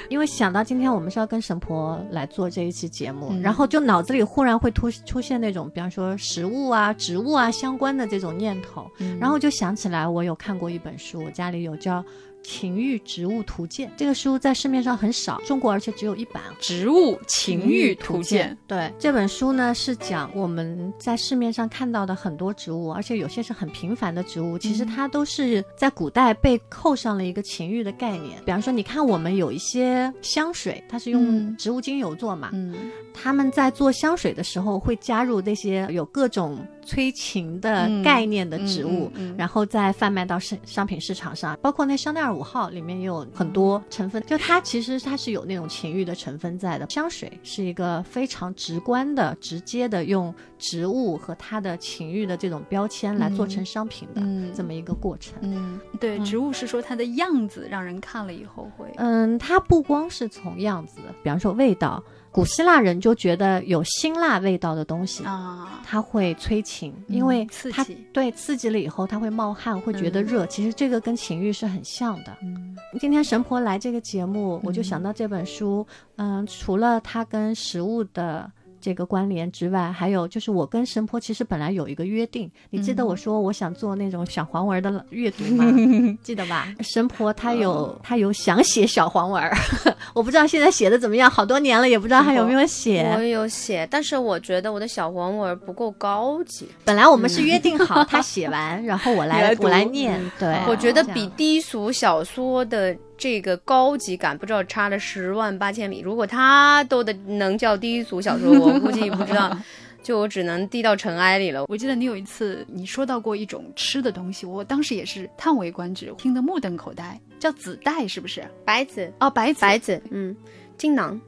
[0.09, 12.01] 因为想到今天我们是要跟神婆来做这一期节目，嗯然后就脑子里忽然会突出现那种，比方说食物啊、植物啊相关的这种念头，嗯然后就想起来我有看过一本书，我家里有叫
[12.41, 16.41] 《情欲植物图鉴》，这个书在市面上很少，中国而且只有一版。
[16.59, 18.91] 植物情欲图鉴，对。
[18.97, 28.39] 这本书呢，是讲我们在市面上看到的很多植物，而且有些是很平凡的植物，其实它都是在古代被扣上了一个情欲的概念。
[28.45, 31.57] 比方说，你看我们有一些香水，它是用嗯。
[31.57, 32.73] 植物精油做嘛，嗯。
[33.13, 46.89] 他们在做香水的时候会加入那些有各种催情的嗯概念的植物，嗯嗯嗯然后再贩卖到商商品市场上，包括那香奈儿五号里面也有很多成分，就它其实它是有那种情欲的成分在的。
[46.89, 55.35] 香水是一个非常直观的、直接的用植物和它的情欲的这种标签来做成商品的、嗯这么一个过程。
[55.41, 65.23] 嗯，对，嗯植物是说它的样子让人看了以后会，嗯，它不光是从样子，比方说味道，古希腊人就觉得有辛辣味道的东西。
[65.25, 70.45] 啊，它会催情，嗯因为它对刺激了以后，它会冒汗，会觉得嗯热。
[70.45, 72.37] 其实这个跟情欲是很像的。
[72.41, 75.85] 嗯今天神婆来这个节目，我就想到这本书。
[76.15, 78.49] 嗯，除了它跟食物的
[78.81, 82.49] 这个关联之外，还有就是我跟神婆其实本来有一个约定。
[82.71, 85.65] 你记得我说我想做那种小黄文的阅读吗？
[86.23, 86.73] 记得吧？
[86.81, 89.43] 神婆她有她有想写小黄文，
[90.13, 93.13] 我不知道现在写的怎么样，好多年了也不知道还有没有写。
[93.15, 96.67] 我有写，但是我觉得我的小黄文不够高级。
[96.83, 100.19] 本来我们是约定好他写完，然后我来 来我来念。
[100.39, 105.99] 对，我觉得比低俗小说的这个高级感，不知道差了十万八千里。
[105.99, 109.55] 如果他都的能叫低俗小说，我估计不知道，
[110.01, 111.63] 就我只能低到尘埃里了。
[111.67, 118.43] 我记得你有一次你说到过一种吃的东西，我当时也是叹为观止，听得目瞪口呆，叫紫带是不是？
[118.65, 120.35] 白子，哦，白子，白子，嗯，
[120.75, 121.21] 金囊。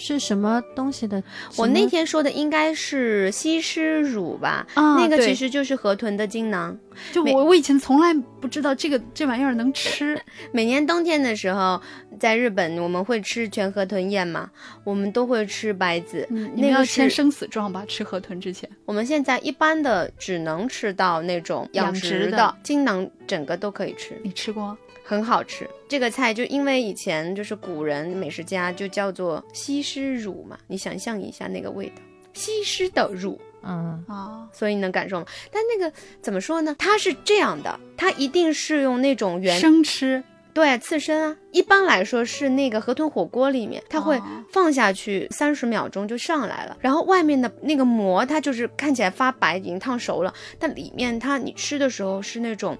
[0.00, 1.22] 是什么东西的？
[1.56, 6.76] 我那天说的应该是西施乳吧，啊那个其实就是河豚的精囊。
[7.12, 10.20] 就我我以前从来不知道这个这玩意儿能吃，
[10.52, 11.80] 每年冬天的时候，
[12.18, 14.50] 在日本我们会吃全河豚宴嘛，
[14.84, 16.26] 我们都会吃白子。
[16.30, 17.84] 你们要那个是签生死状吧？
[17.86, 24.76] 吃河豚之前，我们现在一般的只能吃到那种养殖殖的精囊，整个都可以吃，你吃过？
[25.10, 25.68] 很好吃。
[25.88, 31.96] 这个菜就因为以前就是古人美食家就叫做西施乳嘛，你想象一下那个味道，
[32.32, 33.36] 西施的乳。
[33.64, 35.26] 嗯啊，所以你能感受吗？
[35.50, 35.92] 但那个
[36.22, 36.76] 怎么说呢？
[36.78, 40.22] 它是这样的，它一定是用那种原生吃，
[40.54, 41.36] 对刺身啊。
[41.50, 52.78] 一般来说是那个河豚火锅里面，它会哦放下去三十秒钟就上来了，然后外面的那个膜它就是看起来发白，已经烫熟了，但里面它你吃的时候是那种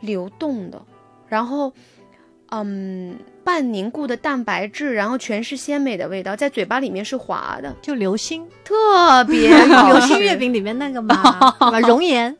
[0.00, 0.80] 流动的，
[1.28, 1.72] 然后
[2.50, 11.54] 嗯半凝固的蛋白质，然后全是鲜美的味道，在嘴巴里面是滑的，就流心，特别流心月饼里面那个嘛？
[11.86, 12.36] 熔岩，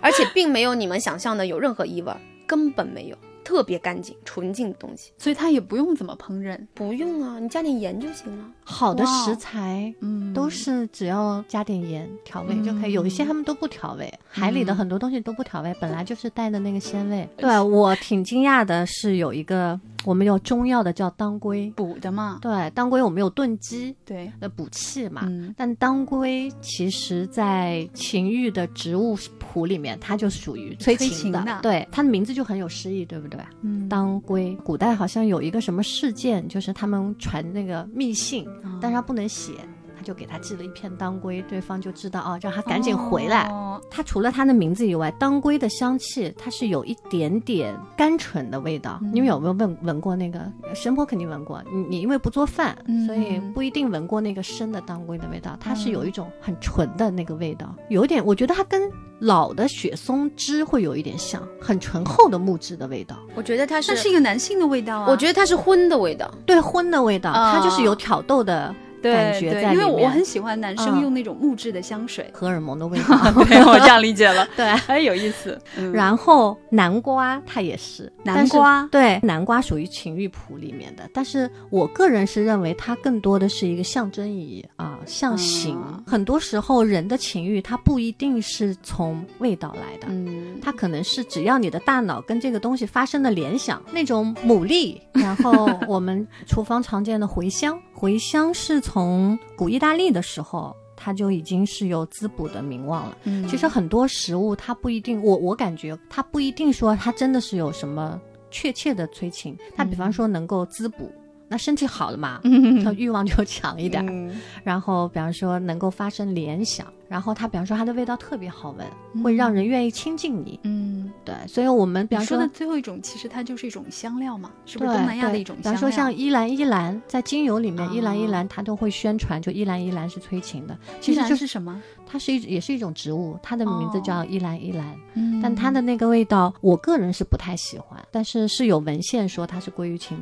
[0.00, 3.16] 而且并没有你们想象的有任何异味儿，根本没有。
[3.50, 5.10] 特别干净、纯净的东西。
[5.18, 6.56] 所以它也不用怎么烹饪。
[6.72, 8.44] 不用啊，你加点盐就行了。
[8.62, 12.92] 好的食材，嗯都是只要加点盐调味就可以。
[12.92, 17.28] 嗯有一些他们都不调味，海里的嗯很多东西都不调味，本来就是带的那个鲜味。
[17.36, 22.38] 对我挺惊讶的是，有一个我们有中药的叫当归，补的嘛。
[22.40, 25.22] 对，当归我们有炖鸡对，那补气嘛。
[25.24, 33.39] 嗯但当归其实，在情欲的植物谱里面，它就属于催催情的，情的对，它的名字就很有诗意，对不对？
[33.62, 33.88] 嗯。
[33.88, 38.46] 当归，古代好像有一个什么事件，就是他们传那个密信，
[38.80, 39.52] 但是他不能写，
[40.00, 43.42] 他就给他寄了一片当归，对方就知道啊，让他赶紧回来。
[43.50, 48.98] 哦它除了他的名字以外，当归的香气它是有一点点甘醇的味道。
[49.02, 50.50] 嗯你们有没有闻闻过那个？
[50.74, 55.54] 神婆肯定闻过，你你因为不做饭，嗯所以不一定闻过那个生的当归的味道。
[55.60, 63.16] 它是有一种很纯的那个味道，有点，我觉得它跟老的雪松枝会有一点像，很醇厚的木质的味道。
[63.34, 65.06] 我觉得它是，那是一个男性的味道啊。
[65.10, 66.32] 我觉得它是荤的味道。
[66.46, 72.30] 对荤的味道，啊它就是有挑逗的对感觉对在里面，因为我很喜欢男生嗯用那种木质的香水。
[72.32, 73.16] 荷尔蒙的味道。
[73.48, 75.58] 对，我这样理解了， 对，很有意思。
[75.76, 85.76] 嗯然后南瓜它也是南瓜对，南瓜属于情欲谱里面的，但是我个人是认为它更多的是一个象征意义啊，象形。
[85.76, 90.06] 嗯很多时候人的情欲它不一定是从味道来的。
[90.08, 103.16] 嗯，它可能是只要你的大脑跟这个东西发生了联想，那种牡蛎，然后我们厨房常见的茴香，茴香是从古意大利的时候，它就已经是有滋补的名望了。
[103.22, 111.08] 嗯其实很多食物它不一定，我我感觉它不一定说它真的是有什么确切的催情，它比方说能够滋补。
[111.46, 112.40] 那身体好了嘛，
[112.84, 114.04] 它欲望就强一点。
[114.08, 118.86] 嗯然后，比方说能够发生联想，然后它，比方说它的味道特别好闻，
[119.24, 120.60] 会让人愿意亲近你。
[120.62, 125.72] 嗯，对，所以我们比方你说的最后一种，其实它就是一种香料嘛，是不对是东南亚的一种香料？
[125.72, 130.78] 比方说像依兰依兰，在精油里面，哦依兰依兰它都会宣传，就依兰依兰是催情的。
[131.00, 131.82] 其依兰实就是什么？
[132.06, 134.96] 它是一也是一种植物，它的名字哦叫依兰依兰。
[135.14, 140.16] 嗯但它的那个味道，我个人是不太喜欢，但是是有文献说它是归于情，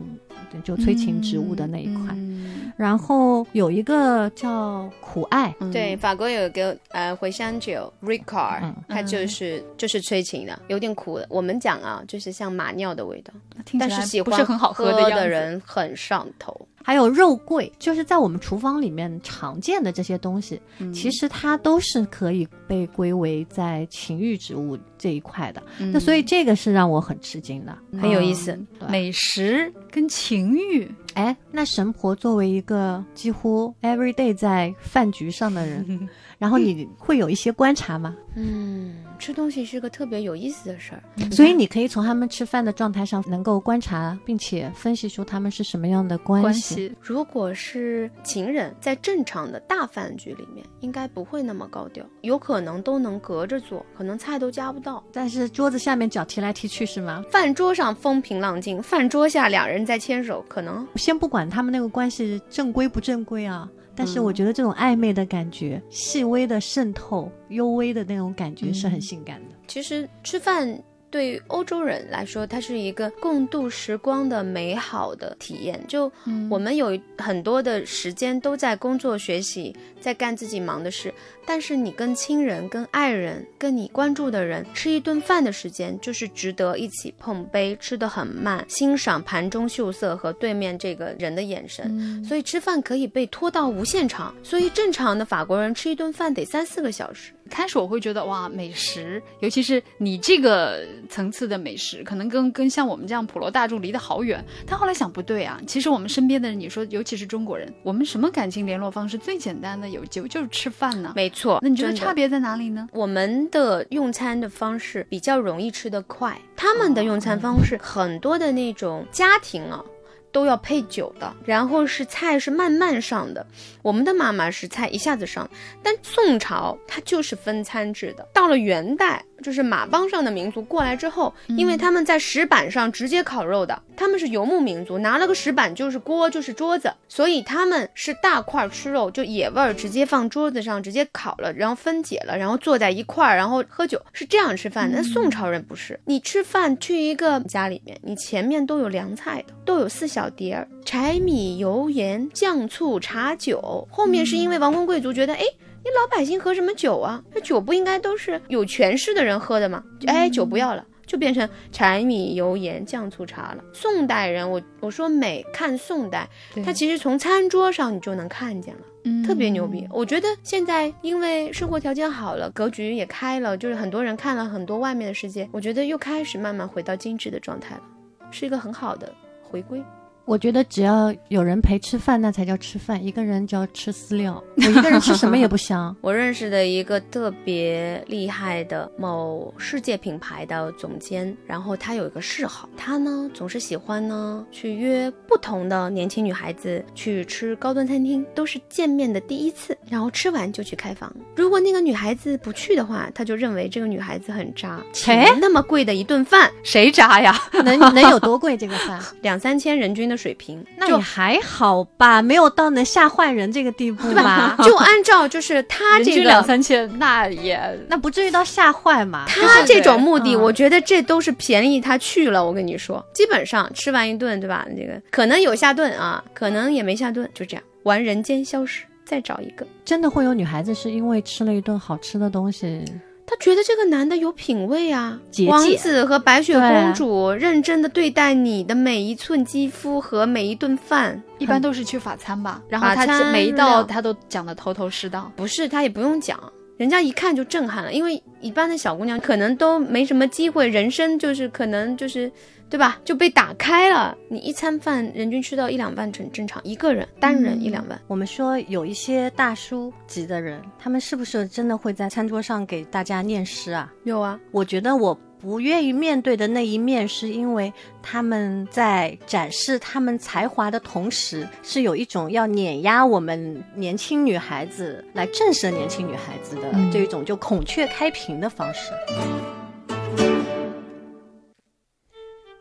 [0.65, 2.17] 就催情植物的那一款。
[2.17, 11.27] 嗯然后有一个叫苦艾，嗯对，法国有一个呃茴香酒 Ricard，、嗯它就是就是催情的，有点苦的。
[11.29, 13.33] 我们讲啊，就是像马尿的味道，
[13.65, 15.29] 听起来但是喜欢很好喝喝的。
[15.29, 16.59] 人很上头。
[16.83, 25.63] 还有肉桂，就是在我们厨房里面常见的这些东西，嗯其实它都是可以被归为在情欲植物这一块的。
[25.79, 27.77] 嗯那所以这个是让我很吃惊的。
[28.01, 38.17] 很有意思美食跟情欲，哎，那神婆作为一个几乎 every day 在饭局上的人， 然后你会有一些观察吗？
[38.37, 41.03] 嗯，吃东西是个特别有意思的事儿。
[41.33, 46.55] 所以你可以从他们吃饭的状态上能够观察，并且分析出他们是什么样的关。
[46.55, 55.03] 系如果是情人，在正常的大饭局里面，应该不会那么高调，有可能都能隔着坐，可能菜都夹不到。
[55.13, 57.25] 但是桌子下面脚踢来踢去是吗？
[57.33, 69.57] 饭桌上风平浪静，饭桌下两人在牵手，可能先不管他们那个关系正规不正规啊，但是我觉得这种暧昧的感觉、细微的渗透、幽微的那种感觉是很性感的。
[69.67, 70.81] 其实吃饭
[71.11, 75.81] 对于欧洲人来说，它是一个共度时光的美好的体验。
[75.89, 76.11] 就
[76.51, 81.13] 我们有很多的时间都在工作、学习，在干自己忙的事，
[81.47, 92.23] 但是你跟亲人、跟爱人、跟你关注的人吃一顿饭的时间，就是值得一起碰杯，吃得很慢，欣赏盘中秀色和对面这个人的眼神。
[92.25, 97.33] 所以吃饭可以被拖到无限长，所以正常的法国人吃一顿饭得三四个小时。
[97.49, 104.45] 开始我会觉得哇，美食，尤其是你这个层次的美食，可能跟跟像我们这样普罗大众离得好远。
[104.67, 111.13] 但后来想不对啊，其实我们身边的人，你说尤其是中国人，我们什么感情联络方式最简单的有就就是吃饭呢？
[111.17, 112.89] 没错，那你觉得差别在哪里呢？
[112.93, 119.85] 我们的用餐的方式比较容易吃得快，他们的用餐方式很多的那种家庭啊。
[120.33, 123.47] 都要配酒的，然后是菜是慢慢上的。
[123.83, 125.49] 我们的妈妈是菜一下子上，
[125.83, 128.27] 但宋朝它就是分餐制的。
[128.33, 144.99] 到了元代，就是马帮上的民族过来之后，因为他们在石板上直接烤肉的，他们是游牧民族，拿了个石板就是锅就是桌子，所以他们是大块吃肉，就野味儿直接放桌子上直接烤了，然后分解了，然后坐在一块儿，然后喝酒，是这样吃饭的。
[144.99, 155.45] 那宋朝人不是，你吃饭去一个家里面，你前面都有凉菜的，都有四小碟儿，柴米油盐酱醋茶酒，后面是因为王公贵族觉得，哎。
[155.85, 157.23] 你老百姓喝什么酒啊？
[157.33, 159.83] 这酒不应该都是有权势的人喝的吗？
[160.07, 163.65] 哎，酒不要了，就变成柴米油盐酱醋茶了。
[163.73, 166.29] 宋代人，我我说美看宋代，
[166.65, 168.81] 他其实从餐桌上你就能看见了。
[169.25, 169.89] 特别牛逼！
[169.91, 177.83] 我觉得现在因为生活条件好了，格局也开了，就是很多人看了很多外面的世界，我觉得又开始慢慢回到精致的状态了，
[178.31, 179.11] 是一个很好的
[179.43, 179.83] 回归。
[180.29, 183.03] 我觉得只要有人陪吃饭，那才叫吃饭。
[183.03, 185.97] 一个人就要吃饲料，我一个人吃什么也不香。
[186.03, 201.11] 我认识的一个特别厉害的某世界品牌的总监，然后他有一个嗜好，他呢总是喜欢呢去约不同的年轻女孩子去吃高端餐厅，都是见面的第一次，然后吃完就去开房。
[201.35, 204.79] 如果那个女孩子不去的话，他就认为这个女孩子很渣。
[204.93, 207.35] 钱那么贵的一顿饭，谁渣呀？
[207.65, 208.59] 能能有多贵？
[208.59, 210.18] 这个饭 两三千人均的。
[210.19, 214.57] 水平那也还好吧，没有到能吓坏人这个地步吧？
[214.63, 217.59] 就按照就是他这个两三千，那也
[217.89, 219.25] 那不至于到吓坏嘛。
[219.29, 222.45] 他这种目的，我觉得这都是便宜他去了。
[222.45, 224.67] 我跟你说，基本上吃完一顿，对吧？
[224.77, 229.65] 这个可能有下顿啊，可能也没下顿，就这样玩人间消失，再找一个。
[229.85, 232.85] 真的会有女孩子是因为吃了一顿好吃的东西。
[233.31, 242.63] 他觉得这个男的有品位啊，王子和白雪公主认真的对待你的每一寸肌肤和每一顿饭，一般都是去法餐吧。
[242.71, 246.41] 然后他每一道他都讲的头头是道，不是他也不用讲，
[246.79, 252.33] 人家一看就震撼了，因为一般的小姑娘可能都没什么机会，人生就是可能就是。
[252.71, 253.01] 对吧？
[253.05, 254.17] 就被打开了。
[254.29, 258.01] 你一餐饭人均吃到一两万很正常，一个人单人一两万。
[258.07, 263.93] 我们说有一些大叔级的人，他们是不是真的会在餐桌上给大家念诗啊？
[264.05, 264.39] 有啊。
[264.51, 278.93] 我觉得我不愿意面对的那一面，是因为他们在展示他们才华的同时，是有一种要碾压我们年轻女孩子来震慑年轻女孩子的这一种就孔雀开屏的方式。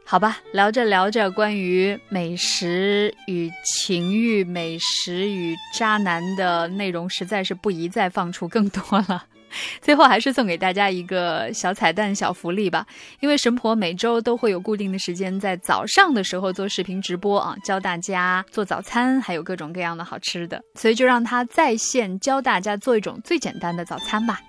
[0.10, 9.26] 好吧，聊着聊着，关于美食与情欲、美食与渣男的内容，实在是不宜再放出更多了。
[9.82, 12.88] 最后，还是送给大家一个小彩蛋、小福利吧。
[13.20, 24.40] 因为神婆每周都会有固定的时间，在早上的时候做视频直播啊，教大家做早餐，还有各种各样的好吃的，所以就让她在线教大家做一种最简单的早餐吧。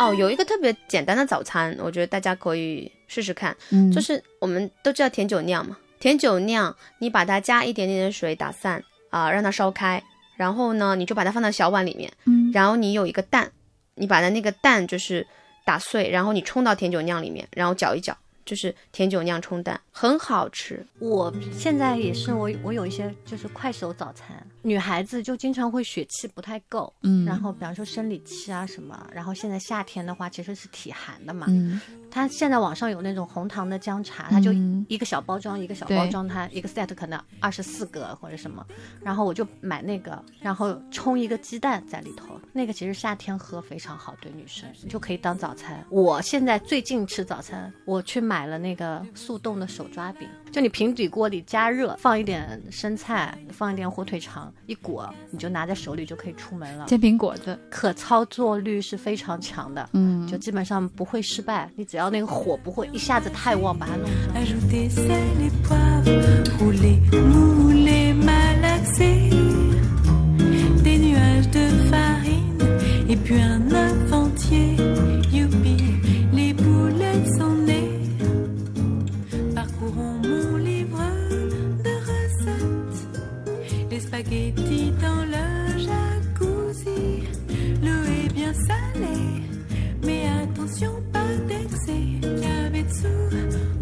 [0.00, 3.56] 哦，有一个特别简单的早餐，我觉得大家可以试试看。
[3.70, 10.02] 嗯，就是我们都知道甜酒酿嘛，甜酒酿，你把它加一点点的水打散啊，让它烧开，
[10.36, 12.10] 然后呢，你就把它放到小碗里面。
[12.24, 13.50] 嗯，然后你有一个蛋，
[13.94, 15.26] 你把它那个蛋就是
[15.64, 18.16] 打碎，然后你冲到甜酒酿里面，然后搅一搅。
[18.42, 20.84] 就是甜酒酿冲蛋，很好吃。
[20.98, 31.80] 我现在也是，我我有一些就是快手早餐，女孩子就经常会血气不太够，嗯，然后比方说生理期啊什么，然后现在夏天的话其实是体寒的嘛，嗯，
[32.10, 34.52] 它现在网上有那种红糖的姜茶，它就
[34.88, 38.66] 一个小包装一个小包装，它一个 set 可能二十四个或者什么，
[39.00, 45.86] 然后我就买那个，然后冲一个鸡蛋在里头，那个其实夏天喝非常好，对女生就可以当早餐。
[45.88, 48.40] 我现在最近吃早餐，我去买。
[48.40, 56.86] 买了那个速冻的手抓饼，就你平底锅里加热，放一点生菜，放一点火腿肠，一裹，你就拿在手里就可以出门了。
[56.86, 61.70] 煎饼果子，可操作率是非常强的，嗯，就基本上不会失败。
[61.76, 64.30] 你只要那个火不会一下子太旺，把它弄成。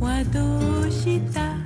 [0.01, 1.58] はどうした